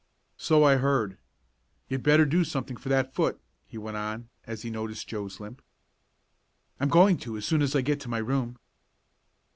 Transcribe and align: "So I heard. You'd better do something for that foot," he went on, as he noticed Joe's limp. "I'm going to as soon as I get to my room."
"So 0.37 0.63
I 0.63 0.77
heard. 0.77 1.19
You'd 1.87 2.01
better 2.01 2.25
do 2.25 2.43
something 2.43 2.75
for 2.75 2.89
that 2.89 3.13
foot," 3.13 3.39
he 3.67 3.77
went 3.77 3.97
on, 3.97 4.29
as 4.47 4.63
he 4.63 4.71
noticed 4.71 5.07
Joe's 5.07 5.39
limp. 5.39 5.61
"I'm 6.79 6.89
going 6.89 7.17
to 7.17 7.37
as 7.37 7.45
soon 7.45 7.61
as 7.61 7.75
I 7.75 7.81
get 7.81 7.99
to 7.99 8.09
my 8.09 8.17
room." 8.17 8.57